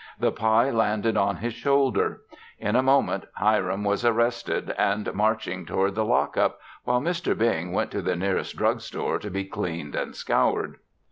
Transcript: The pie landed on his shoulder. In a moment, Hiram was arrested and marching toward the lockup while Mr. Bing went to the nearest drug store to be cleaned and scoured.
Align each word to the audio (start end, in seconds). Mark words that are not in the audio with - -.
The 0.17 0.31
pie 0.31 0.71
landed 0.71 1.15
on 1.15 1.35
his 1.35 1.53
shoulder. 1.53 2.21
In 2.57 2.75
a 2.75 2.81
moment, 2.81 3.25
Hiram 3.33 3.83
was 3.83 4.03
arrested 4.03 4.73
and 4.75 5.13
marching 5.13 5.63
toward 5.63 5.93
the 5.93 6.03
lockup 6.03 6.59
while 6.85 6.99
Mr. 6.99 7.37
Bing 7.37 7.71
went 7.71 7.91
to 7.91 8.01
the 8.01 8.15
nearest 8.15 8.57
drug 8.57 8.81
store 8.81 9.19
to 9.19 9.29
be 9.29 9.43
cleaned 9.45 9.93
and 9.93 10.15
scoured. 10.15 10.77